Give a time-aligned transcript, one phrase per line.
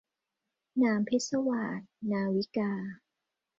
[0.77, 1.79] หนามพิศวาส-
[2.11, 2.71] นาวิกา